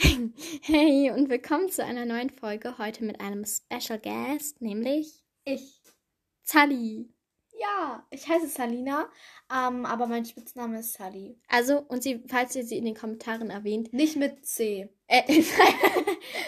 [0.00, 2.78] Hey und willkommen zu einer neuen Folge.
[2.78, 5.82] Heute mit einem Special Guest, nämlich Ich.
[6.44, 7.08] Sally.
[7.60, 9.08] Ja, ich heiße Salina,
[9.52, 11.36] ähm, aber mein Spitzname ist Sally.
[11.48, 14.88] Also, und sie, falls ihr sie in den Kommentaren erwähnt, Nicht mit C.
[15.08, 15.22] äh,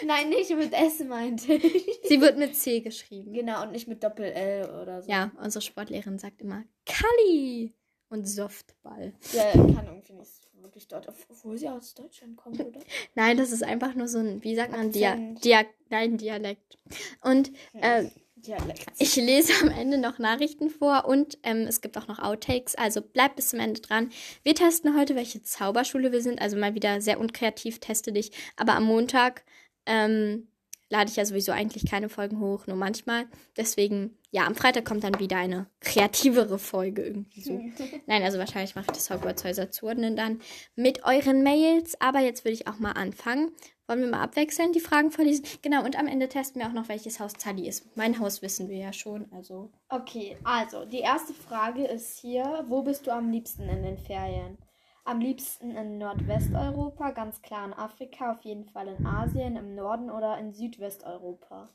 [0.05, 1.99] Nein, nicht mit S meinte ich.
[2.05, 3.33] sie wird mit C geschrieben.
[3.33, 5.11] Genau, und nicht mit Doppel-L oder so.
[5.11, 7.73] Ja, unsere Sportlehrerin sagt immer Kali
[8.11, 9.13] und Softball.
[9.33, 12.79] Der kann irgendwie nicht wirklich dort, obwohl sie aus Deutschland kommt, oder?
[13.15, 15.15] Nein, das ist einfach nur so ein, wie sagt man, Dia.
[15.15, 16.77] Dia nein, Dialekt.
[17.21, 18.85] Und äh, Dialekt.
[18.99, 23.01] Ich lese am Ende noch Nachrichten vor und ähm, es gibt auch noch Outtakes, also
[23.01, 24.11] bleibt bis zum Ende dran.
[24.43, 28.31] Wir testen heute, welche Zauberschule wir sind, also mal wieder sehr unkreativ, teste dich.
[28.57, 29.43] Aber am Montag
[29.85, 30.47] ähm,
[30.89, 33.25] lade ich ja sowieso eigentlich keine Folgen hoch, nur manchmal.
[33.57, 37.61] Deswegen, ja, am Freitag kommt dann wieder eine kreativere Folge irgendwie so.
[38.07, 40.39] Nein, also wahrscheinlich mache ich das Hogwarts Häuser zuordnen dann
[40.75, 41.99] mit euren Mails.
[41.99, 43.51] Aber jetzt würde ich auch mal anfangen.
[43.87, 45.45] Wollen wir mal abwechselnd die Fragen vorlesen?
[45.61, 47.85] Genau, und am Ende testen wir auch noch, welches Haus Tali ist.
[47.97, 49.69] Mein Haus wissen wir ja schon, also.
[49.89, 54.57] Okay, also die erste Frage ist hier, wo bist du am liebsten in den Ferien?
[55.03, 60.09] Am liebsten in Nordwesteuropa, ganz klar in Afrika, auf jeden Fall in Asien, im Norden
[60.09, 61.67] oder in Südwesteuropa?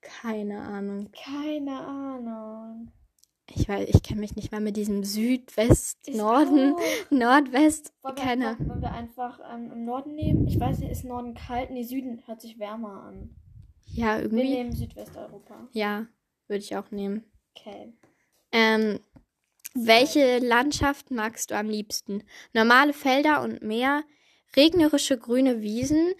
[0.00, 1.10] Keine Ahnung.
[1.12, 2.90] Keine Ahnung.
[3.52, 6.80] Ich weiß, ich kenne mich nicht mal mit diesem Südwest, Ich Norden, auch.
[7.10, 7.92] Nordwest.
[8.02, 8.56] Wollen wir Keine.
[8.60, 10.46] wollen wir einfach ähm, im Norden nehmen?
[10.46, 11.70] Ich weiß nicht, ist Norden kalt?
[11.70, 13.34] Nee, Süden hört sich wärmer an.
[13.92, 14.48] Ja, Wir irgendwie.
[14.50, 15.66] nehmen Südwesteuropa.
[15.72, 16.06] Ja,
[16.46, 17.24] würde ich auch nehmen.
[17.56, 17.92] Okay.
[18.52, 19.00] Ähm,
[19.74, 22.22] welche Landschaft magst du am liebsten?
[22.52, 24.04] Normale Felder und Meer,
[24.56, 26.12] regnerische grüne Wiesen,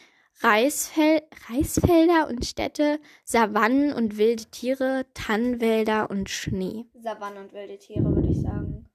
[0.43, 6.87] Reisfel Reisfelder und Städte, Savannen und wilde Tiere, Tannenwälder und Schnee.
[6.95, 8.87] Savanne und wilde Tiere, würde ich sagen.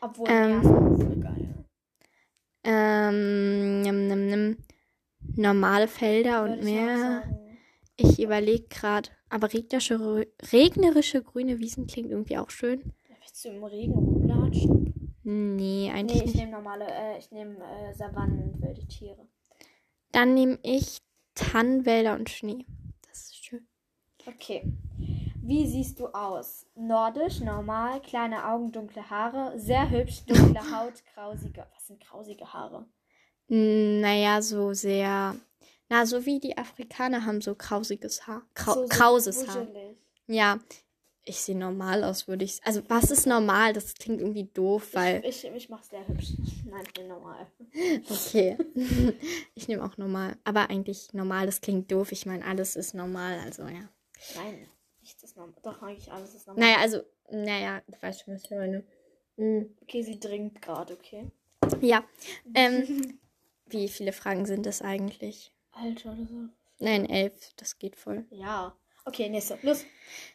[0.00, 0.62] Obwohl, Ähm.
[0.62, 1.64] Voll geil.
[2.64, 4.56] Ähm, nimm, nimm, nimm.
[5.36, 6.98] Normale Felder und ich Meer.
[6.98, 7.58] sagen.
[7.96, 12.92] Ich überlege gerade, aber regnerische, regnerische grüne Wiesen klingt irgendwie auch schön.
[13.20, 15.14] Willst du im Regen rumlatschen?
[15.22, 16.36] Nee, eigentlich Nee, ich nicht.
[16.36, 19.26] nehme normale, äh, ich nehme äh, Savannen und wilde Tiere.
[20.14, 20.98] Dann nehme ich
[21.34, 22.64] Tannenwälder und Schnee.
[23.08, 23.66] Das ist schön.
[24.26, 24.72] Okay.
[25.42, 26.66] Wie siehst du aus?
[26.76, 31.66] Nordisch, normal, kleine Augen, dunkle Haare, sehr hübsch, dunkle Haut, krausige.
[31.74, 32.86] Was sind krausige Haare?
[33.48, 35.34] Mm, Naja, so sehr.
[35.90, 38.42] Na, so wie die Afrikaner haben so krausiges Haar.
[38.54, 39.66] Krau So- so krauses Haar.
[40.28, 40.58] Ja.
[41.26, 42.60] Ich sehe normal aus, würde ich.
[42.64, 43.72] Also, was ist normal?
[43.72, 45.24] Das klingt irgendwie doof, weil.
[45.24, 46.34] Ich, ich, ich mach's sehr hübsch.
[46.66, 47.46] Nein, ich bin normal.
[48.10, 48.56] Okay.
[49.54, 50.36] ich nehme auch normal.
[50.44, 52.12] Aber eigentlich normal, das klingt doof.
[52.12, 53.88] Ich meine, alles ist normal, also ja.
[54.36, 54.68] Nein,
[55.00, 55.54] nichts ist normal.
[55.62, 56.64] Doch, eigentlich alles ist normal.
[56.64, 58.84] Naja, also, naja, du weißt schon, was ich meine.
[59.36, 59.62] Mm.
[59.82, 61.30] Okay, sie dringt gerade, okay.
[61.80, 62.04] Ja.
[62.54, 63.18] Ähm,
[63.66, 65.52] wie viele Fragen sind es eigentlich?
[65.72, 66.48] Alter, oder so.
[66.78, 67.52] Nein, elf.
[67.56, 68.26] Das geht voll.
[68.30, 68.76] Ja.
[69.06, 69.58] Okay, nächste.
[69.62, 69.84] Los.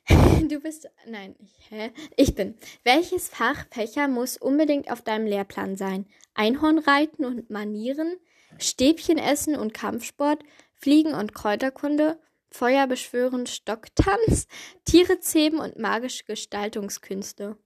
[0.48, 0.90] Du bist.
[1.06, 1.92] Nein, ich, hä?
[2.16, 2.56] Ich bin.
[2.84, 6.06] Welches Fach Fächer muss unbedingt auf deinem Lehrplan sein?
[6.34, 8.18] Einhornreiten und Manieren,
[8.60, 10.44] Stäbchen essen und Kampfsport,
[10.76, 12.20] Fliegen und Kräuterkunde,
[12.52, 14.48] Feuer beschwören, Stocktanz,
[14.86, 17.58] Tiere zähmen und magische Gestaltungskünste.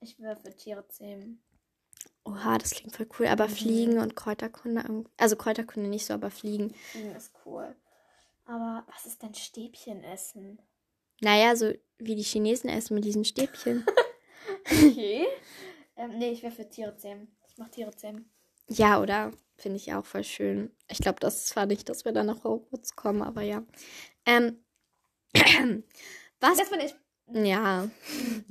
[0.00, 1.42] Ich würfe Tiere zähmen.
[2.24, 6.72] Oha, das klingt voll cool, aber Fliegen und Kräuterkunde, also Kräuterkunde nicht so, aber Fliegen.
[6.74, 7.74] Fliegen ist cool.
[8.44, 10.60] Aber was ist denn Stäbchen essen?
[11.20, 13.86] Naja, so wie die Chinesen essen mit diesen Stäbchen.
[14.64, 15.26] Okay.
[15.96, 17.36] ähm, nee, ich würfe Tiere zähmen.
[17.48, 18.30] Ich mach Tiere zähmen.
[18.68, 19.32] Ja, oder?
[19.56, 20.70] Finde ich auch voll schön.
[20.88, 23.64] Ich glaube, das ist zwar nicht, dass wir dann nach Hogwarts kommen, aber ja.
[24.24, 24.64] Ähm,
[26.40, 26.58] was?
[26.58, 26.94] Das bin ich.
[27.32, 27.88] Ja.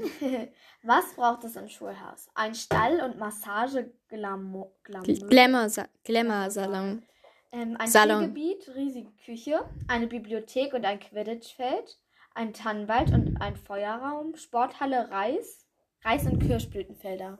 [0.84, 2.28] Was braucht es im Schulhaus?
[2.34, 4.72] Ein Stall und Massage Glamour.
[4.84, 5.68] Glamour,
[6.04, 7.06] Glamour-Salon.
[7.52, 8.22] Ähm, ein Salon.
[8.24, 12.00] Skigebiet, riesige Küche, eine Bibliothek und ein Quidditch-Feld,
[12.34, 15.66] ein Tannenwald und ein Feuerraum, Sporthalle, Reis,
[16.04, 17.40] Reis- und Kirschblütenfelder.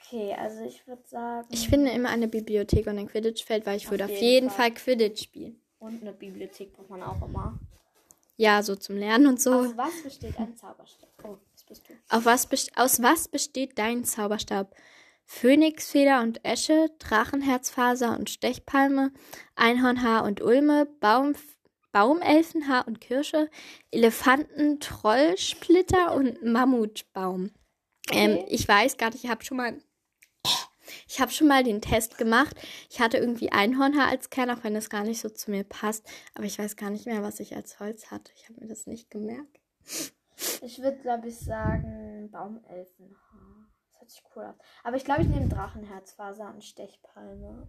[0.00, 1.46] Okay, also ich würde sagen.
[1.50, 4.50] Ich finde immer eine Bibliothek und ein Quidditch-Feld, weil ich Auf würde auf jeden jeden
[4.50, 4.72] Fall.
[4.72, 5.60] Fall Quidditch spielen.
[5.78, 7.58] Und eine Bibliothek braucht man auch immer.
[8.36, 9.52] Ja, so zum Lernen und so.
[9.52, 11.08] Aus was besteht ein Zauberstab?
[11.24, 11.92] Oh, das bist du.
[12.08, 14.74] Auf was aus was besteht dein Zauberstab?
[15.30, 19.12] Phönixfeder und Esche, Drachenherzfaser und Stechpalme,
[19.56, 21.34] Einhornhaar und Ulme, Baum,
[21.92, 23.50] Baumelfenhaar und Kirsche,
[23.90, 27.50] Elefanten, Trollsplitter und Mammutbaum.
[28.10, 28.46] Ähm, Okay.
[28.48, 29.78] ich weiß gerade, ich habe schon mal
[31.06, 32.56] ich habe schon mal den Test gemacht.
[32.88, 36.06] Ich hatte irgendwie Einhornhaar als Kern, auch wenn das gar nicht so zu mir passt.
[36.34, 38.32] Aber ich weiß gar nicht mehr, was ich als Holz hatte.
[38.34, 39.60] Ich habe mir das nicht gemerkt.
[40.62, 43.27] Ich würde, glaube ich, sagen Baumelfenhaar.
[44.08, 44.54] Hört sich cool aus.
[44.84, 47.68] Aber ich glaube, ich nehme Drachenherzfaser und Stechpalme.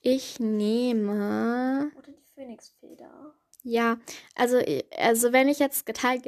[0.00, 1.90] Ich nehme.
[1.98, 3.34] Oder die Phönixfeder.
[3.62, 3.98] Ja,
[4.36, 6.24] also, i- also wenn ich jetzt geteilt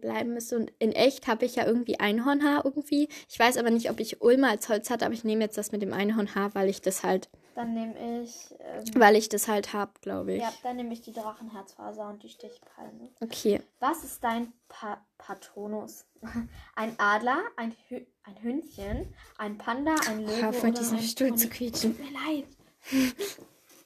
[0.00, 3.08] bleiben müsste und in echt habe ich ja irgendwie Einhornhaar irgendwie.
[3.28, 5.72] Ich weiß aber nicht, ob ich Ulma als Holz hatte, aber ich nehme jetzt das
[5.72, 8.54] mit dem Einhornhaar, weil ich das halt, Dann nehme ich.
[8.60, 10.40] Ähm, weil ich das halt hab, glaube ich.
[10.42, 13.10] ja, dann nehme ich die Drachenherzfaser und die Stichpalme.
[13.20, 13.60] Okay.
[13.80, 16.06] Was ist dein pa Patronus?
[16.76, 20.98] Ein Adler, ein, Hü ein Hündchen, ein Panda, ein Löwe Hör auf mit oder diesem
[20.98, 21.38] ein Stuhl Pony?
[21.40, 21.96] zu quietschen.
[21.96, 22.46] Tut mir leid.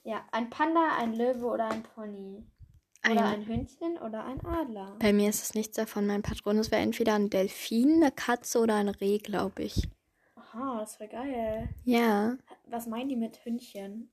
[0.04, 2.44] ja, ein Panda, ein Löwe oder ein Pony.
[3.04, 4.96] Oder Ein, ein Hündchen oder ein Adler.
[4.98, 6.06] bei mir ist es nichts davon.
[6.06, 9.88] Mein Patronus wäre entweder ein Delfin, eine Katze oder ein Reh, glaube ich.
[10.56, 11.68] Aha, das wäre geil.
[11.84, 12.38] Ja.
[12.66, 14.10] Was meinen die mit Hündchen?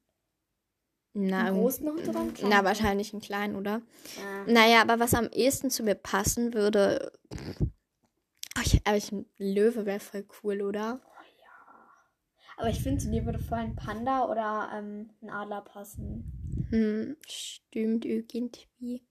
[1.13, 3.81] Na, Einen großen Hund oder einen kleinen Na, wahrscheinlich einen kleinen, oder?
[4.18, 4.45] Ja.
[4.45, 7.13] Naja, aber was am ehesten zu mir passen würde.
[8.57, 11.00] Oh, ich, aber ich, ein Löwe wäre voll cool, oder?
[12.57, 16.68] Aber ich finde, zu dir würde voll ein Panda oder ähm, ein Adler passen.
[16.69, 19.07] Hm, stimmt irgendwie.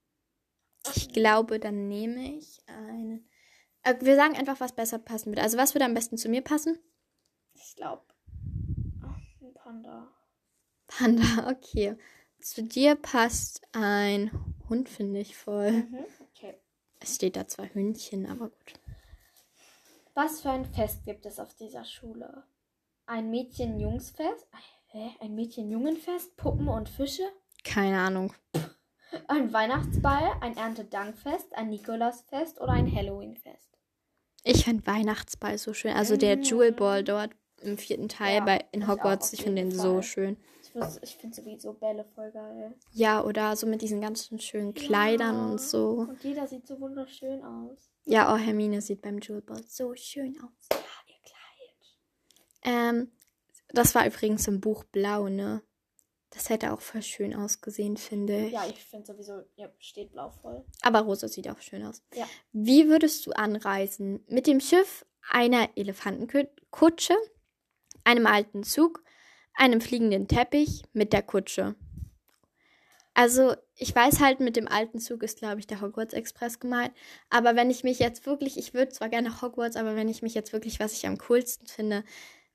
[0.94, 3.26] Ich glaube, dann nehme ich einen.
[3.84, 5.42] Äh, wir sagen einfach, was besser passen würde.
[5.42, 6.78] Also, was würde am besten zu mir passen?
[7.64, 8.02] Ich glaube,
[9.40, 10.08] ein Panda.
[10.88, 11.96] Panda, okay.
[12.40, 14.30] Zu dir passt ein
[14.68, 15.70] Hund, finde ich voll.
[15.72, 16.04] Mhm.
[16.30, 16.54] Okay.
[17.00, 18.74] Es steht da zwar Hündchen, aber gut.
[20.14, 22.44] Was für ein Fest gibt es auf dieser Schule?
[23.06, 24.46] Ein Mädchen-Jungs-Fest?
[24.86, 25.10] Hä?
[25.20, 26.36] Ein Mädchen-Jungen-Fest?
[26.36, 27.22] Puppen und Fische?
[27.64, 28.34] Keine Ahnung.
[29.28, 30.32] Ein Weihnachtsball?
[30.40, 31.54] Ein Erntedankfest?
[31.54, 33.70] Ein Nikolausfest oder ein Halloween-Fest?
[34.44, 35.92] Ich finde Weihnachtsball so schön.
[35.92, 36.42] Also der Mhm.
[36.42, 37.30] Jewel Ball dort
[37.62, 40.02] im vierten Teil Ja, bei, in auch, Hogwarts, ich finde den so Fall.
[40.02, 40.36] schön.
[40.62, 42.74] Ich, muss- ich finde sowieso Bälle voll geil.
[42.92, 45.46] Ja, oder so mit diesen ganzen schönen Kleidern Ja.
[45.52, 46.06] und so.
[46.08, 47.90] Und jeder sieht so wunderschön aus.
[48.04, 50.68] Ja, oh, Hermine sieht beim Jewel Ball so schön aus.
[50.72, 52.94] Ja, ihr Kleid.
[52.94, 53.12] Ähm,
[53.68, 55.62] das war übrigens im Buch Blau, ne?
[56.30, 58.52] Das hätte auch voll schön ausgesehen, finde ich.
[58.54, 60.64] Ja, ich finde sowieso, ja, steht blau voll.
[60.80, 62.02] Aber Rosa sieht auch schön aus.
[62.14, 62.24] Ja.
[62.52, 64.24] Wie würdest du anreisen?
[64.28, 67.14] Mit dem Schiff, einer Elefantenkutsche,
[68.04, 69.02] einem alten Zug,
[69.54, 71.74] einem fliegenden Teppich, mit der Kutsche.
[73.14, 76.92] Also, ich weiß halt, mit dem alten Zug ist, glaube ich, der Hogwarts Express gemeint.
[77.28, 80.34] Aber wenn ich mich jetzt wirklich, ich würde zwar gerne Hogwarts, aber wenn ich mich
[80.34, 82.04] jetzt wirklich, was ich am coolsten finde,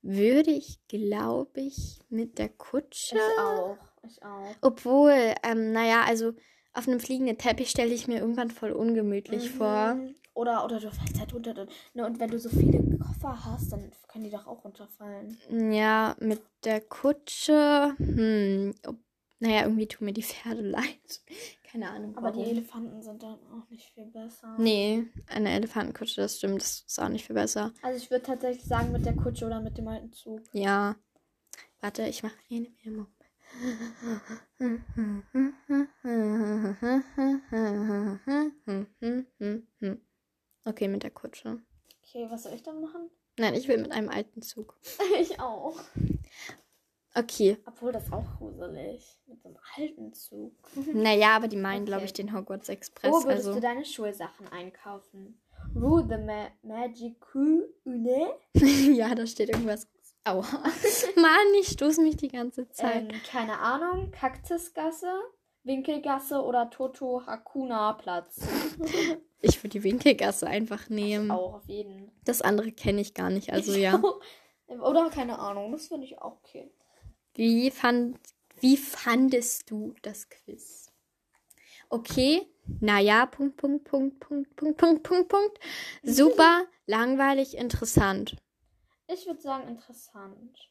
[0.02, 3.18] würde ich, glaube ich, mit der Kutsche.
[3.18, 3.78] Ich auch.
[4.04, 4.56] Ich auch.
[4.62, 6.34] Obwohl, ähm, naja, also
[6.74, 9.98] auf einem fliegenden Teppich stelle ich mir irgendwann voll ungemütlich vor.
[10.38, 11.56] Oder, oder du fällst halt runter.
[11.56, 15.36] Dann, ne, und wenn du so viele Koffer hast, dann können die doch auch runterfallen.
[15.72, 17.96] Ja, mit der Kutsche.
[17.98, 18.76] Hm,
[19.40, 21.22] naja, irgendwie tun mir die Pferde leid.
[21.72, 22.16] Keine Ahnung.
[22.16, 22.52] Aber die warum.
[22.52, 24.56] Elefanten sind dann auch nicht viel besser.
[24.60, 27.74] Nee, eine Elefantenkutsche, das stimmt, das ist auch nicht viel besser.
[27.82, 30.42] Also ich würde tatsächlich sagen mit der Kutsche oder mit dem alten Zug.
[30.54, 30.96] Ja.
[31.82, 33.08] Warte, ich mache eine Memo.
[40.78, 41.60] Okay, mit der Kutsche.
[42.04, 43.10] Okay, was soll ich dann machen?
[43.40, 44.80] Nein, ich will mit einem alten Zug.
[45.20, 45.76] ich auch.
[47.16, 47.58] Okay.
[47.66, 49.18] Obwohl das auch gruselig.
[49.26, 50.54] Mit so einem alten Zug.
[50.94, 51.86] Naja, aber die meinen, Okay.
[51.86, 53.12] glaube ich, den Hogwarts Express.
[53.12, 53.56] Wo würdest also.
[53.56, 55.42] du deine Schulsachen einkaufen?
[55.76, 58.36] Rue the Ma Magical Une?
[58.96, 59.88] ja, da steht irgendwas.
[60.26, 60.44] Aua.
[61.16, 63.12] Mann, ich stoße mich die ganze Zeit.
[63.12, 64.12] Ähm, keine Ahnung.
[64.12, 65.12] Kaktusgasse,
[65.68, 68.40] Winkelgasse oder Toto Hakuna Platz?
[69.40, 71.30] Ich würde die Winkelgasse einfach nehmen.
[71.30, 72.12] Auch auf jeden.
[72.26, 74.02] Das andere kenne ich gar nicht, also Ich ja.
[74.02, 74.20] auch.
[74.68, 75.72] Oder keine Ahnung.
[75.72, 76.72] Das finde ich auch okay.
[77.36, 78.18] Wie, fand,
[78.62, 80.92] wie fandest du das Quiz?
[81.90, 82.48] Okay,
[82.82, 85.60] naja, Punkt, Punkt, Punkt, Punkt, Punkt, Punkt, Punkt, Punkt.
[86.04, 88.36] Super, langweilig, interessant.
[89.08, 90.70] Ich würde sagen interessant.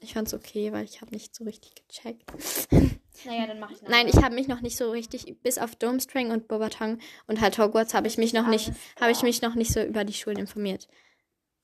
[0.00, 2.24] Ich fand's okay, weil ich habe nicht so richtig gecheckt.
[3.24, 6.30] Naja, dann mache ich Nein, ich habe mich noch nicht so richtig, bis auf Domstrang
[6.30, 9.72] und Bobatong und halt Hogwarts habe ich mich noch nicht, habe ich mich noch nicht
[9.72, 10.88] so über die Schulen informiert.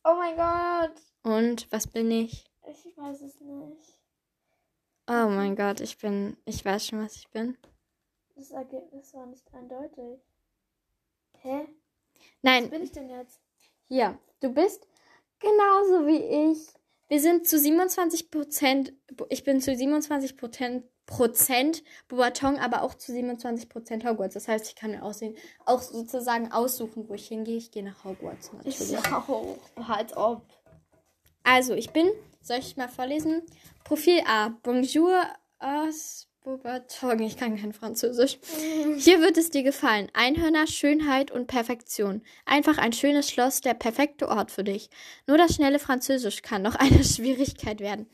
[0.05, 1.01] Oh mein Gott.
[1.23, 2.45] Und was bin ich?
[2.67, 3.99] Ich weiß es nicht.
[5.07, 7.57] Oh mein Gott, ich bin, ich weiß schon, was ich bin.
[8.37, 10.21] Das Ergebnis war nicht eindeutig.
[11.41, 11.69] Hä?
[12.43, 13.41] Nein, Was bin ich denn jetzt?
[13.89, 14.87] Hier, du bist
[15.39, 16.69] genauso wie ich.
[17.09, 18.93] Wir sind zu 27 Prozent,
[19.29, 24.35] ich bin zu 27 Prozent, Prozent Boatong, aber auch zu 27 Prozent Hogwarts.
[24.35, 27.57] Das heißt, ich kann mir aussehen, auch sozusagen aussuchen, wo ich hingehe.
[27.57, 29.13] Ich gehe nach Hogwarts Ich natürlich.
[29.13, 29.59] auch.
[29.89, 30.43] Als ob.
[31.43, 32.09] Also, ich bin,
[32.41, 33.43] soll ich mal vorlesen?
[33.85, 34.49] Profil A.
[34.63, 35.23] Bonjour
[35.59, 37.21] aus Bobatong.
[37.21, 38.39] Ich kann kein Französisch.
[38.97, 40.09] Hier wird es dir gefallen.
[40.15, 42.23] Einhörner, Schönheit und Perfektion.
[42.45, 44.91] Einfach ein schönes Schloss, der perfekte Ort für dich.
[45.27, 48.07] Nur das schnelle Französisch kann noch eine Schwierigkeit werden.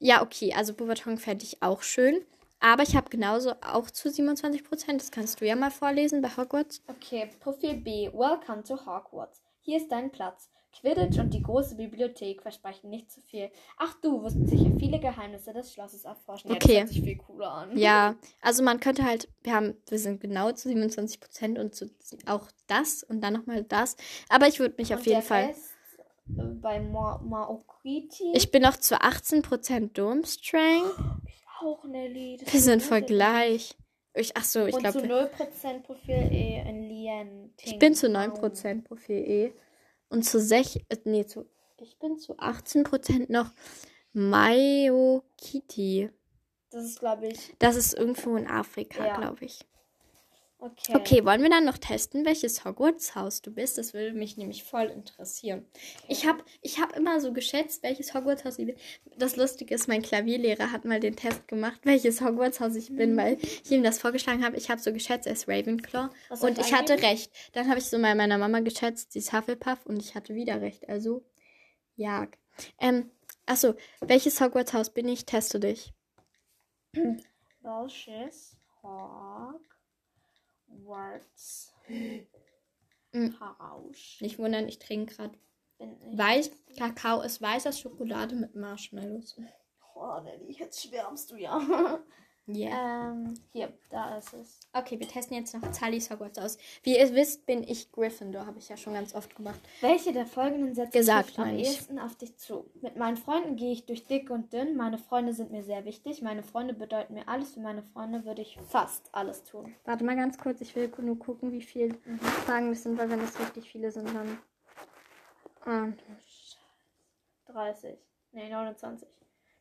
[0.00, 2.22] Ja, okay, also Beauxbatons fände ich auch schön.
[2.58, 5.00] Aber ich habe genauso auch zu 27 Prozent.
[5.00, 6.82] Das kannst du ja mal vorlesen bei Hogwarts.
[6.88, 8.10] Okay, Profil B.
[8.12, 9.42] Welcome to Hogwarts.
[9.60, 10.50] Hier ist dein Platz.
[10.78, 13.50] Quidditch und die große Bibliothek versprechen nicht zu viel.
[13.76, 16.52] Ach, du wirst sicher viele Geheimnisse des Schlosses erforschen.
[16.52, 16.74] Okay.
[16.74, 17.76] Ja, das hört sich viel cooler an.
[17.76, 21.90] Ja, also man könnte halt, wir haben, wir sind genau zu 27 Prozent und zu,
[22.26, 23.96] auch das und dann nochmal das.
[24.28, 25.46] Aber ich würde mich Und auf jeden Fall.
[25.46, 25.72] Rest,
[26.60, 28.32] bei Ma Maokriti.
[28.34, 30.82] Ich bin noch zu 18 Prozent Durmstrang.
[31.60, 32.38] auch Nelly.
[32.42, 33.08] Das Wir sind so voll gut.
[33.08, 33.76] gleich.
[34.14, 37.54] Ich, ach so, ich Und zu glaube, 0% Profil E in Lien.
[37.62, 39.52] ich bin zu 9 Prozent Profil E
[40.08, 41.46] und zu 6, äh, nee, zu,
[41.78, 43.52] ich bin zu 18 Prozent noch
[44.12, 46.10] Mayo Kitty.
[46.70, 47.54] Das ist, glaube ich.
[47.58, 49.16] Das ist irgendwo in Afrika, Ja.
[49.16, 49.60] glaube ich.
[50.62, 50.92] Okay.
[50.94, 53.78] Okay, wollen wir dann noch testen, welches Hogwarts-Haus du bist?
[53.78, 55.64] Das würde mich nämlich voll interessieren.
[56.06, 58.76] Ich habe ich hab immer so geschätzt, welches Hogwarts-Haus ich bin.
[59.16, 63.38] Das Lustige ist, mein Klavierlehrer hat mal den Test gemacht, welches Hogwarts-Haus ich bin, weil
[63.40, 64.58] ich ihm das vorgeschlagen habe.
[64.58, 66.10] Ich habe so geschätzt, er ist Ravenclaw.
[66.28, 67.32] Was und ich hatte recht.
[67.54, 70.60] Dann habe ich so mal meiner Mama geschätzt, sie ist Hufflepuff und ich hatte wieder
[70.60, 70.86] recht.
[70.90, 71.24] Also,
[71.96, 72.28] ja.
[72.78, 73.10] Ähm,
[73.46, 75.24] achso, welches Hogwarts-Haus bin ich?
[75.24, 75.94] Teste dich.
[77.62, 79.69] Welches Hogwarts
[83.12, 83.38] Mhm.
[83.40, 85.38] Haus Nicht wundern, ich trinke gerade?
[86.12, 89.36] Weiß, Kakao ist weißer Schokolade mit Marshmallows.
[89.94, 92.00] Oh, Nelly, jetzt schwärmst du ja.
[92.54, 93.10] Yeah.
[93.10, 94.60] ähm, hier, da ist es.
[94.72, 96.58] Okay, wir testen jetzt noch Sallys Hogwarts aus.
[96.82, 99.60] Wie ihr wisst, bin ich Gryffindor, habe ich ja schon ganz oft gemacht.
[99.80, 102.70] Welche der folgenden Sätze Gesagt, trifft am ehesten auf dich zu?
[102.80, 104.76] Mit meinen Freunden gehe ich durch dick und dünn.
[104.76, 106.22] Meine Freunde sind mir sehr wichtig.
[106.22, 107.54] Meine Freunde bedeuten mir alles.
[107.54, 109.74] Für meine Freunde würde ich fast alles tun.
[109.84, 111.96] Warte mal ganz kurz, ich will nur gucken, wie viele
[112.46, 114.38] Fragen das sind, weil wenn es richtig viele sind, dann.
[115.64, 115.88] Ah,
[117.46, 117.98] 30.
[118.32, 119.08] Nee, 29.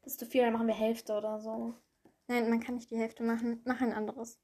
[0.04, 1.74] Das ist zu viel, dann machen wir Hälfte oder so.
[2.30, 3.62] Nein, man kann nicht die Hälfte machen.
[3.66, 4.40] Mach ein anderes.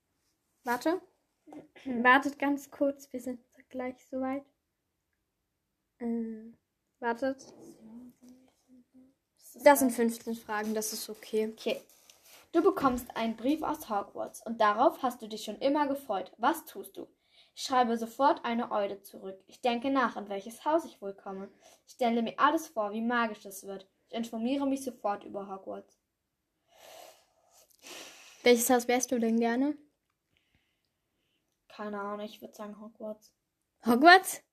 [0.63, 1.01] Warte.
[1.85, 3.39] Wartet ganz kurz, wir sind
[3.69, 4.45] gleich soweit.
[5.99, 6.51] Äh,
[6.99, 7.45] wartet.
[9.63, 11.49] Das sind 15 Fragen, das ist okay.
[11.53, 11.81] Okay.
[12.51, 16.31] Du bekommst einen Brief aus Hogwarts und darauf hast du dich schon immer gefreut.
[16.37, 17.07] Was tust du?
[17.53, 19.41] Ich schreibe sofort eine Eude zurück.
[19.47, 21.49] Ich denke nach, in welches Haus ich wohl komme.
[21.85, 23.87] Ich stelle mir alles vor, wie magisch es wird.
[24.09, 25.97] Ich informiere mich sofort über Hogwarts.
[28.45, 29.75] Welches Haus wärst du denn gerne?
[31.67, 33.33] Keine Ahnung, ich würde sagen Hogwarts.
[33.83, 34.43] Hogwarts?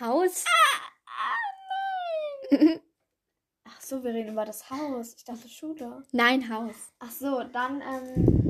[0.00, 0.44] Haus?
[3.64, 5.14] Ach so, wir reden über das Haus.
[5.14, 6.02] Ich dachte Schule.
[6.10, 6.74] Nein, Haus.
[6.98, 8.47] Ach so, dann, ähm.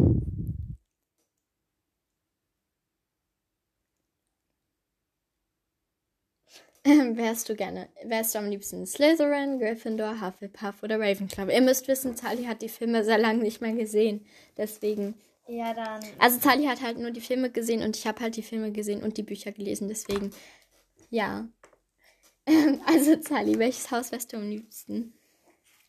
[7.16, 11.52] wärst du gerne, wärst du am liebsten Slytherin, Gryffindor, Hufflepuff oder Ravenclaw?
[11.52, 14.24] Ihr müsst wissen, Sally hat die Filme sehr lange nicht mehr gesehen.
[14.56, 15.14] Deswegen.
[15.46, 16.00] Ja, dann.
[16.18, 19.02] Also Sally hat halt nur die Filme gesehen und ich habe halt die Filme gesehen
[19.02, 19.88] und die Bücher gelesen.
[19.88, 20.30] Deswegen,
[21.10, 21.48] ja.
[22.86, 25.12] Also Sally, welches Haus wärst du am liebsten?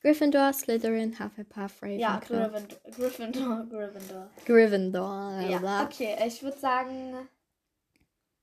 [0.01, 2.49] Gryffindor, Slytherin, Hufflepuff, Ja, Ravenclaw.
[2.49, 2.79] Gryffindor.
[2.95, 3.67] Gryffindor.
[3.69, 4.29] Gryffindor.
[4.45, 5.41] Gryffindor.
[5.41, 6.15] Ja, okay.
[6.25, 7.15] Ich würde sagen,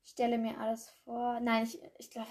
[0.07, 1.41] stelle mir alles vor.
[1.41, 2.29] Nein, ich, ich glaube,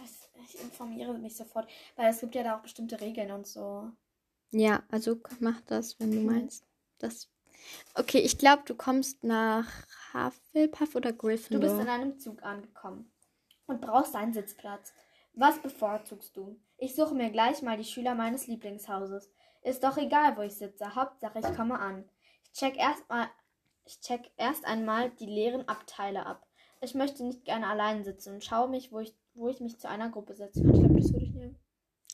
[0.49, 3.91] ich informiere mich sofort, weil es gibt ja da auch bestimmte Regeln und so.
[4.51, 6.25] Ja, also mach das, wenn du Mhm.
[6.25, 6.65] meinst.
[6.99, 7.29] Das.
[7.95, 9.67] Okay, ich glaube, du kommst nach
[10.13, 11.61] Hufflepuff oder Du Gryffindor.
[11.61, 13.11] bist in einem Zug angekommen
[13.67, 14.93] und brauchst einen Sitzplatz.
[15.33, 16.59] Was bevorzugst du?
[16.77, 19.29] Ich suche mir gleich mal die Schüler meines Lieblingshauses.
[19.63, 20.95] Ist doch egal, wo ich sitze.
[20.95, 22.07] Hauptsache, ich komme an.
[22.43, 23.27] Ich check erst mal,
[23.83, 26.44] ich check erst einmal die leeren Abteile ab.
[26.81, 29.89] Ich möchte nicht gerne allein sitzen und schaue mich, wo ich, wo ich mich zu
[29.89, 30.73] einer Gruppe setzen kann.
[30.73, 31.55] Ich glaube, das würde ich nehmen.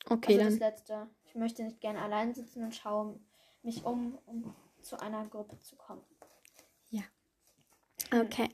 [0.09, 0.49] okay, also dann.
[0.49, 1.07] das letzte.
[1.25, 3.19] Ich möchte nicht gerne allein sitzen und schaue
[3.63, 6.03] mich um, um zu einer Gruppe zu kommen.
[8.11, 8.49] Okay.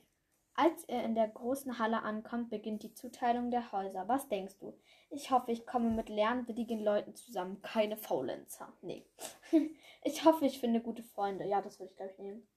[0.54, 4.08] Als er in der großen Halle ankommt, beginnt die Zuteilung der Häuser.
[4.08, 4.74] Was denkst du?
[5.10, 7.62] Ich hoffe, ich komme mit lernwilligen Leuten zusammen.
[7.62, 8.72] Keine Faulenzer.
[8.82, 9.06] Nee.
[10.04, 11.46] Ich hoffe, ich finde gute Freunde.
[11.46, 12.48] Ja, das würde ich, glaube ich, nehmen.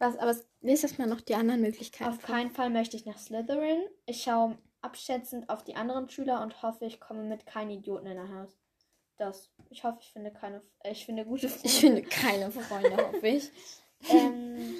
[0.00, 2.10] Was, aber lies erstmal noch die anderen Möglichkeiten.
[2.10, 3.82] Auf keinen Fall möchte ich nach Slytherin.
[4.06, 8.18] Ich schaue abschätzend auf die anderen Schüler und hoffe, ich komme mit keinen Idioten in
[8.18, 8.58] ein Haus.
[9.18, 9.50] Das.
[9.68, 10.62] Ich hoffe, ich finde keine.
[10.78, 11.66] Äh, ich finde gute Freunde.
[11.66, 13.50] Ich finde keine Freunde, hoffe ich.
[14.08, 14.76] Ähm,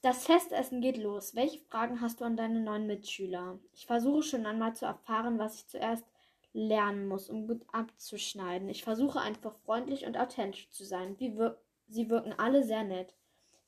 [0.00, 1.34] das Festessen geht los.
[1.34, 3.58] Welche Fragen hast du an deine neuen Mitschüler?
[3.72, 6.04] Ich versuche schon einmal zu erfahren, was ich zuerst
[6.52, 8.68] lernen muss, um gut abzuschneiden.
[8.68, 11.18] Ich versuche einfach freundlich und authentisch zu sein.
[11.18, 13.16] Wir Sie wirken alle sehr nett.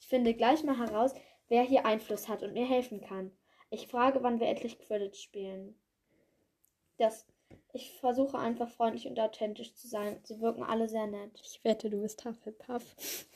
[0.00, 1.14] Ich finde gleich mal heraus,
[1.48, 3.30] wer hier Einfluss hat und mir helfen kann.
[3.70, 5.78] Ich frage, wann wir endlich Quidditch spielen.
[6.98, 7.26] Das.
[7.72, 10.20] Ich versuche einfach freundlich und authentisch zu sein.
[10.24, 11.40] Sie wirken alle sehr nett.
[11.42, 13.26] Ich wette, du bist Hufflepuff.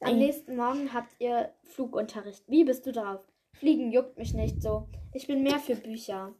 [0.00, 2.44] Am nächsten Morgen habt ihr Flugunterricht.
[2.46, 3.20] Wie bist du drauf?
[3.54, 4.88] Fliegen juckt mich nicht so.
[5.12, 6.34] Ich bin mehr für Bücher.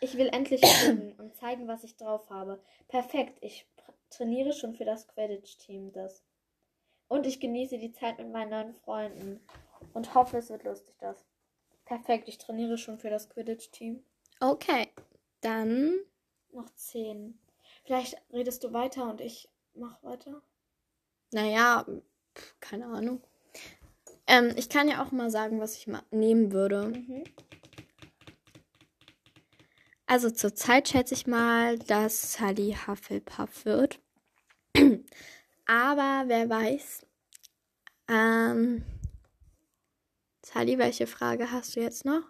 [0.00, 2.62] Ich will endlich fliegen und zeigen, was ich drauf habe.
[2.88, 3.38] Perfekt.
[3.40, 3.66] Ich
[4.10, 5.92] trainiere schon für das Quidditch-Team.
[5.92, 6.24] Das.
[7.10, 9.40] Und ich genieße die Zeit mit meinen neuen Freunden.
[9.94, 11.26] Und hoffe, es wird lustig, das.
[11.84, 12.28] Perfekt.
[12.28, 14.04] Ich trainiere schon für das Quidditch-Team.
[14.38, 14.88] Okay,
[15.40, 15.92] dann
[16.52, 17.36] Noch zehn.
[17.84, 20.40] Vielleicht redest du weiter und ich mach weiter.
[21.32, 21.84] Naja,
[22.36, 23.20] pf, keine Ahnung.
[24.28, 26.90] Ähm, ich kann ja auch mal sagen, was ich mal nehmen würde.
[26.90, 27.24] Mhm.
[30.06, 33.98] Also zurzeit schätze ich mal, dass Sally Hufflepuff wird.
[35.70, 37.06] Aber wer weiß.
[38.08, 38.84] Ähm,
[40.44, 42.24] Sally, welche Frage hast du jetzt noch?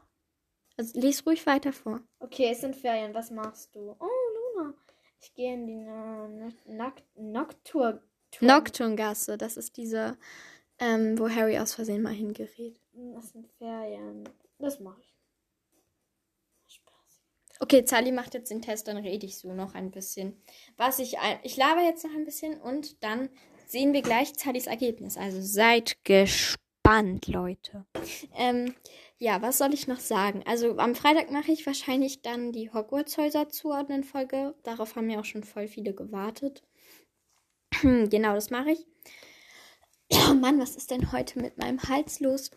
[0.76, 2.02] Also lies ruhig weiter vor.
[2.18, 3.14] Okay, es sind Ferien.
[3.14, 3.96] Was machst du?
[3.98, 4.74] Oh, Luna.
[5.22, 5.80] Ich gehe in die.
[8.42, 10.18] Nocturngasse, das ist diese,
[10.78, 12.78] ähm, wo Harry aus Versehen mal hingerät.
[12.92, 14.28] Das sind Ferien.
[14.58, 15.09] Das mache ich.
[17.62, 20.42] Okay, Sally macht jetzt den Test, dann rede ich so noch ein bisschen.
[20.78, 23.28] Was ich ein ich laber jetzt noch ein bisschen und dann
[23.66, 25.18] sehen wir gleich Sallys Ergebnis.
[25.18, 27.84] Also seid gespannt, Leute.
[28.34, 28.74] Ähm,
[29.18, 30.42] ja, was soll ich noch sagen?
[30.46, 34.54] Also am Freitag mache ich wahrscheinlich dann die Hogwarts-Häuser zuordnen Folge.
[34.62, 36.62] Darauf haben ja auch schon voll viele gewartet.
[37.82, 38.86] genau, das mache ich.
[40.28, 42.50] Oh Mann, was ist denn heute mit meinem Hals los?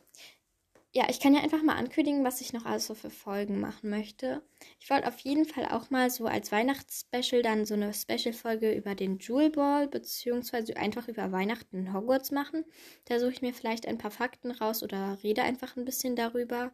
[0.96, 3.90] Ja, ich kann ja einfach mal ankündigen, was ich noch alles so für Folgen machen
[3.90, 4.44] möchte.
[4.80, 8.94] Ich wollte auf jeden Fall auch mal so als Weihnachtsspecial dann so eine Special-Folge über
[8.94, 12.64] den Jewel Ball, beziehungsweise einfach über Weihnachten in Hogwarts machen.
[13.06, 16.72] Da suche ich mir vielleicht ein paar Fakten raus oder rede einfach ein bisschen darüber.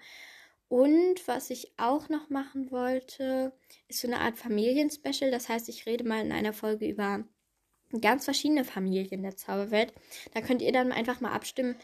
[0.67, 3.53] Und was ich auch noch machen wollte,
[3.87, 5.31] ist so eine Art Familienspecial.
[5.31, 7.23] Das heißt, ich rede mal in einer Folge über
[8.01, 9.93] ganz verschiedene Familien der Zauberwelt.
[10.33, 11.75] Da könnt ihr dann einfach mal abstimmen,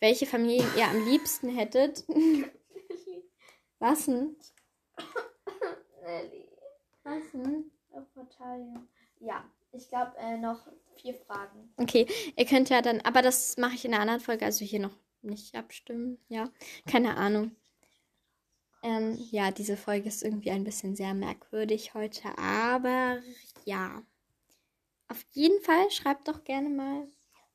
[0.00, 2.04] welche Familien ihr am liebsten hättet.
[3.78, 4.36] Was denn?
[6.02, 6.48] Nelly.
[7.02, 7.70] Was denn?
[7.90, 8.04] Auf.
[9.20, 11.72] Ja, ich glaube äh, noch vier Fragen.
[11.76, 14.80] Okay, ihr könnt ja dann, aber das mache ich in einer anderen Folge, also hier
[14.80, 16.18] noch nicht abstimmen.
[16.28, 16.50] Ja,
[16.86, 17.56] keine Ahnung.
[18.82, 23.22] Ähm, ja, diese Folge ist irgendwie ein bisschen sehr merkwürdig heute, aber
[23.64, 24.02] ja.
[25.08, 27.08] Auf jeden Fall schreibt doch gerne mal,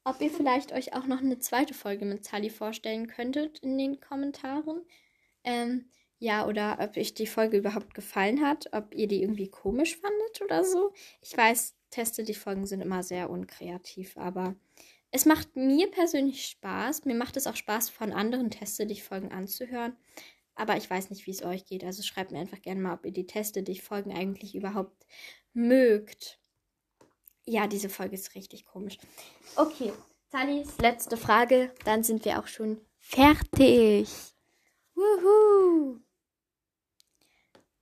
[0.04, 4.00] ob ihr vielleicht euch auch noch eine zweite Folge mit Sally vorstellen könntet in den
[4.00, 4.86] Kommentaren.
[5.44, 9.98] Ähm, ja, oder ob euch die Folge überhaupt gefallen hat, ob ihr die irgendwie komisch
[9.98, 10.94] fandet oder so.
[11.22, 14.56] Ich weiß, Teste, die Folgen sind immer sehr unkreativ, aber
[15.12, 17.06] es macht mir persönlich Spaß.
[17.06, 19.96] Mir macht es auch Spaß, von anderen Teste, die Folgen anzuhören.
[20.56, 21.84] Aber ich weiß nicht, wie es euch geht.
[21.84, 25.06] Also schreibt mir einfach gerne mal, ob ihr die Teste, die Folgen eigentlich überhaupt
[25.54, 26.39] mögt.
[27.50, 29.00] Ja, diese Folge ist richtig komisch.
[29.56, 29.92] Okay,
[30.28, 31.74] Sallys letzte Frage.
[31.84, 34.08] Dann sind wir auch schon fertig.
[34.94, 36.00] Wuhu!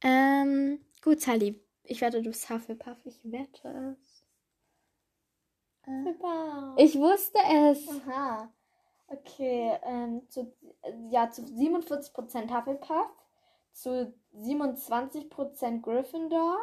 [0.02, 1.62] Ähm, gut, Sally.
[1.84, 2.98] Ich wette, du bist Hufflepuff.
[3.04, 4.24] Ich wette es.
[5.86, 6.76] Äh, Super.
[6.78, 7.90] ich wusste es.
[7.90, 8.50] Aha.
[9.08, 10.54] Okay, ähm, zu,
[10.84, 13.10] äh, ja, zu 47% Hufflepuff,
[13.74, 16.58] zu 27% Gryffindor,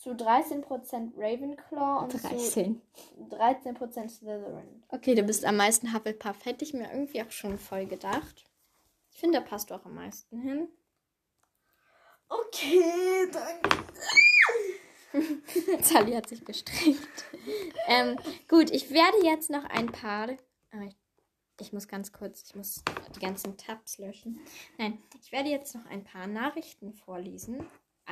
[0.00, 2.80] zu 13% Ravenclaw und 13.
[2.94, 4.82] zu 13% Slytherin.
[4.88, 6.46] Okay, du bist am meisten Hufflepuff.
[6.46, 8.46] Hätte ich mir irgendwie auch schon voll gedacht.
[9.12, 10.68] Ich finde, da passt du auch am meisten hin.
[12.30, 13.84] Okay, danke.
[15.82, 17.24] Sally hat sich gestreckt.
[17.86, 18.16] ähm,
[18.48, 20.30] gut, ich werde jetzt noch ein paar.
[20.70, 20.96] Ah, ich,
[21.60, 22.82] ich muss ganz kurz, ich muss
[23.14, 24.40] die ganzen Tabs löschen.
[24.78, 27.66] Nein, ich werde jetzt noch ein paar Nachrichten vorlesen.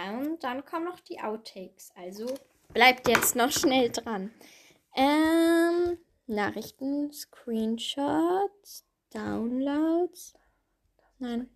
[0.06, 1.90] Und dann kommen noch die Outtakes.
[1.96, 2.26] Also
[2.72, 4.32] bleibt jetzt noch schnell dran.
[4.94, 10.34] Ähm, Nachrichten, Screenshots, Downloads.
[11.18, 11.50] Nein.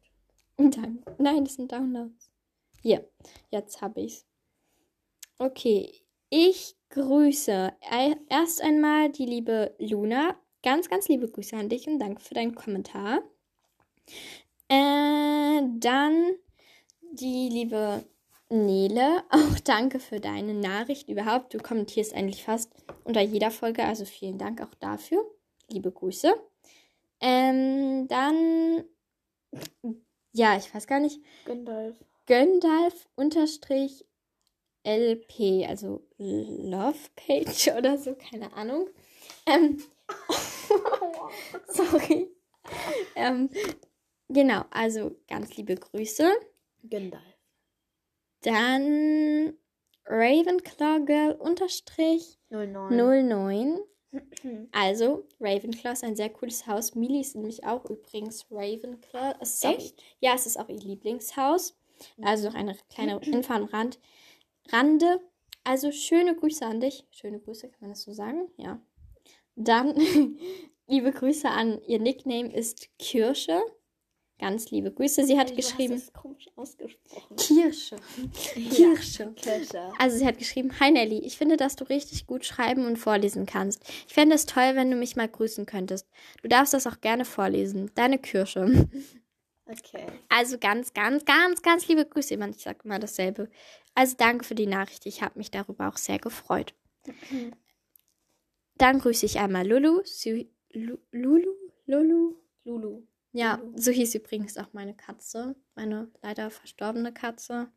[1.18, 2.30] Nein, das sind Downloads.
[2.82, 3.08] Hier,
[3.50, 4.26] jetzt habe ich's.
[5.38, 5.92] Okay,
[6.30, 7.72] ich grüße
[8.28, 10.36] erst einmal die liebe Luna.
[10.62, 13.22] Ganz, ganz liebe Grüße an dich und danke für deinen Kommentar.
[14.68, 16.32] Äh, dann
[17.12, 18.04] die liebe
[18.52, 19.24] Nele.
[19.30, 21.54] Auch danke für deine Nachricht überhaupt.
[21.54, 22.70] Du kommentierst eigentlich fast
[23.04, 25.24] unter jeder Folge, also vielen Dank auch dafür.
[25.68, 26.34] Liebe Grüße.
[27.20, 28.84] Ähm, dann,
[30.32, 31.20] ja, ich weiß gar nicht.
[31.44, 31.96] Gandalf.
[32.26, 34.04] Göndalf unterstrich
[34.84, 38.88] LP, also Love Page oder so, keine Ahnung.
[39.46, 39.82] Ähm,
[41.68, 42.28] sorry.
[43.14, 43.50] Ähm,
[44.28, 46.30] genau, also ganz liebe Grüße.
[46.88, 47.31] Gandalf.
[48.42, 49.54] Dann
[50.06, 52.96] Ravenclaw Girl unterstrich 09.
[53.28, 53.78] 09.
[54.72, 56.94] Also, Ravenclaw ist ein sehr cooles Haus.
[56.94, 59.36] Mili ist nämlich auch übrigens Ravenclaw.
[59.40, 59.98] Es ist Echt?
[59.98, 61.78] Auch, ja, es ist auch ihr Lieblingshaus.
[62.20, 63.98] Also noch eine kleine Info am Rand.
[64.68, 65.20] Rande.
[65.64, 67.06] Also schöne Grüße an dich.
[67.10, 68.48] Schöne Grüße, kann man das so sagen?
[68.58, 68.80] Ja.
[69.54, 69.94] Dann
[70.86, 73.62] liebe Grüße an ihr Nickname ist Kirsche.
[74.42, 75.24] Ganz liebe Grüße.
[75.24, 75.94] Sie hat Du geschrieben.
[75.94, 77.36] Hast das komisch ausgesprochen.
[77.36, 77.94] Kirsche.
[78.72, 79.32] Kirsche.
[79.36, 79.92] Kirsche.
[80.00, 83.46] Also sie hat geschrieben, Hi Nelly, ich finde, dass du richtig gut schreiben und vorlesen
[83.46, 83.84] kannst.
[84.08, 86.08] Ich fände es toll, wenn du mich mal grüßen könntest.
[86.42, 87.92] Du darfst das auch gerne vorlesen.
[87.94, 88.88] Deine Kirsche.
[89.64, 90.06] Okay.
[90.28, 92.34] Also ganz, ganz, ganz, ganz liebe Grüße.
[92.34, 93.48] Ich sage immer dasselbe.
[93.94, 95.06] Also danke für die Nachricht.
[95.06, 96.74] Ich habe mich darüber auch sehr gefreut.
[98.76, 100.02] Dann grüße ich einmal Lulu.
[100.72, 101.54] Lu Lulu?
[101.86, 102.34] Lulu?
[102.64, 103.02] Lulu.
[103.32, 103.72] Ja, Lulu.
[103.78, 105.56] so hieß übrigens auch meine Katze.
[105.74, 107.68] Meine leider verstorbene Katze.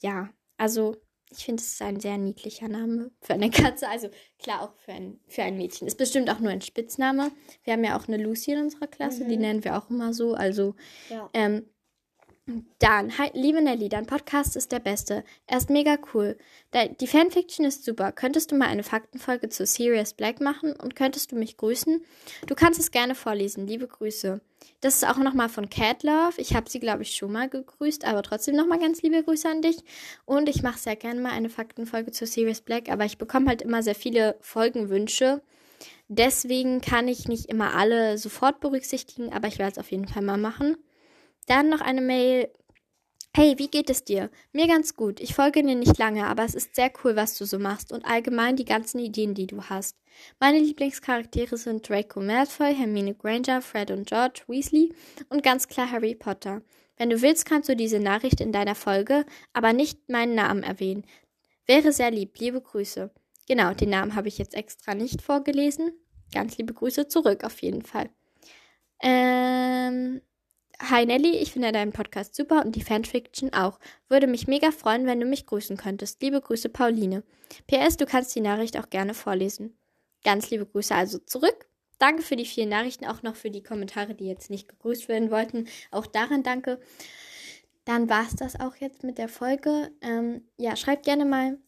[0.00, 0.96] Ja, also
[1.32, 3.88] ich finde, es ist ein sehr niedlicher Name für eine Katze.
[3.88, 5.86] Also klar auch für ein, für ein Mädchen.
[5.86, 7.30] Ist bestimmt auch nur ein Spitzname.
[7.62, 9.42] Wir haben ja auch eine Lucy in unserer Klasse, die Mhm.
[9.42, 10.34] nennen wir auch immer so.
[10.34, 10.74] Also
[11.08, 11.30] Ja.
[11.34, 11.66] ähm,
[12.78, 15.24] dann, hi, liebe Nelly, dein Podcast ist der beste.
[15.46, 16.36] Er ist mega cool.
[16.70, 18.10] Da, die Fanfiction ist super.
[18.12, 22.02] Könntest du mal eine Faktenfolge zu Sirius Black machen und könntest du mich grüßen?
[22.46, 23.66] Du kannst es gerne vorlesen.
[23.66, 24.40] Liebe Grüße.
[24.80, 26.34] Das ist auch nochmal von Cat Love.
[26.38, 29.62] Ich habe sie, glaube ich, schon mal gegrüßt, aber trotzdem nochmal ganz liebe Grüße an
[29.62, 29.78] dich.
[30.24, 33.62] Und ich mache sehr gerne mal eine Faktenfolge zu Sirius Black, aber ich bekomme halt
[33.62, 35.42] immer sehr viele Folgenwünsche.
[36.08, 40.22] Deswegen kann ich nicht immer alle sofort berücksichtigen, aber ich werde es auf jeden Fall
[40.22, 40.76] mal machen.
[41.46, 42.48] Dann noch eine Mail.
[43.34, 44.28] Hey, wie geht es dir?
[44.52, 45.20] Mir ganz gut.
[45.20, 48.04] Ich folge dir nicht lange, aber es ist sehr cool, was du so machst und
[48.04, 49.96] allgemein die ganzen Ideen, die du hast.
[50.40, 54.92] Meine Lieblingscharaktere sind Draco Malfoy, Hermine Granger, Fred und George Weasley
[55.28, 56.62] und ganz klar Harry Potter.
[56.96, 61.06] Wenn du willst, kannst du diese Nachricht in deiner Folge, aber nicht meinen Namen erwähnen.
[61.66, 62.36] Wäre sehr lieb.
[62.38, 63.12] Liebe Grüße.
[63.46, 65.92] Genau, den Namen habe ich jetzt extra nicht vorgelesen.
[66.34, 68.10] Ganz liebe Grüße zurück, auf jeden Fall.
[69.02, 70.20] Ähm.
[70.88, 73.78] Hi Nelly, ich finde deinen Podcast super und die Fanfiction auch.
[74.08, 76.22] Würde mich mega freuen, wenn du mich grüßen könntest.
[76.22, 77.22] Liebe Grüße, Pauline.
[77.66, 79.76] PS, du kannst die Nachricht auch gerne vorlesen.
[80.24, 81.66] Ganz liebe Grüße also zurück.
[81.98, 85.30] Danke für die vielen Nachrichten, auch noch für die Kommentare, die jetzt nicht gegrüßt werden
[85.30, 85.68] wollten.
[85.90, 86.80] Auch daran danke.
[87.84, 89.90] Dann war es das auch jetzt mit der Folge.
[90.00, 91.58] Ähm, ja, schreibt gerne mal,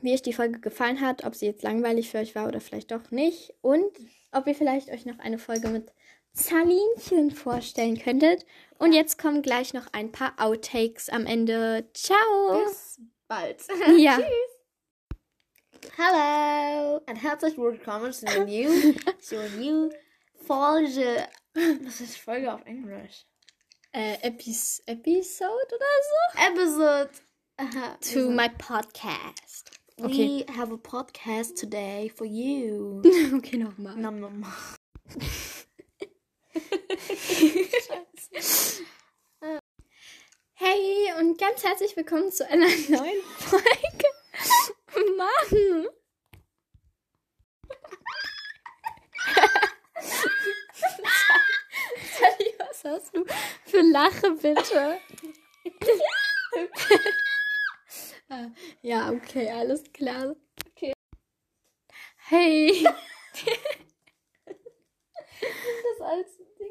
[0.00, 2.92] wie euch die Folge gefallen hat, ob sie jetzt langweilig für euch war oder vielleicht
[2.92, 3.52] doch nicht.
[3.60, 3.92] Und
[4.32, 5.92] ob ihr vielleicht euch noch eine Folge mit
[6.38, 8.46] Salinchen vorstellen könntet.
[8.78, 11.88] Und jetzt kommen gleich noch ein paar Outtakes am Ende.
[11.94, 12.64] Ciao!
[12.64, 13.60] Bis bald.
[13.98, 14.18] Ja.
[15.96, 19.90] Hallo und herzlich willkommen zu einer new, zu einer new
[20.46, 21.26] Folge.
[21.84, 23.26] Was ist Folge auf Englisch?
[23.92, 27.10] Äh, Epis Episode oder Episode.
[27.56, 28.20] Aha, so?
[28.20, 29.70] To my podcast.
[29.98, 30.46] we Okay.
[30.56, 33.02] have a podcast today for you.
[33.36, 33.96] Okay, nochmal.
[33.96, 34.44] nom
[40.54, 44.08] Hey und ganz herzlich willkommen zu einer neuen Folge.
[45.16, 45.86] Mann!
[52.18, 53.24] Sally, was hast du
[53.66, 54.98] für Lache, bitte?
[58.82, 60.34] Ja, okay, alles klar.
[60.70, 60.92] Okay.
[62.16, 62.84] Hey!
[65.40, 66.37] Das als